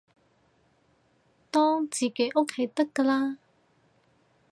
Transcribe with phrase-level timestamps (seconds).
[1.51, 3.37] 當自己屋企得㗎喇